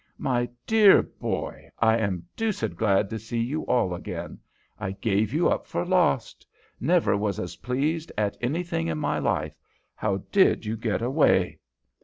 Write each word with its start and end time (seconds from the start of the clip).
"My 0.17 0.49
dear 0.65 1.03
boy, 1.03 1.69
I 1.77 1.97
am 1.99 2.25
deuced 2.35 2.75
glad 2.75 3.07
to 3.11 3.19
see 3.19 3.39
you 3.39 3.67
all 3.67 3.93
again. 3.93 4.39
I 4.79 4.93
gave 4.93 5.31
you 5.31 5.47
up 5.47 5.67
for 5.67 5.85
lost. 5.85 6.43
Never 6.79 7.15
was 7.15 7.39
as 7.39 7.57
pleased 7.57 8.11
at 8.17 8.35
anything 8.41 8.87
in 8.87 8.97
my 8.97 9.19
life! 9.19 9.53
How 9.93 10.23
did 10.31 10.65
you 10.65 10.75
get 10.75 11.03
away?" 11.03 11.59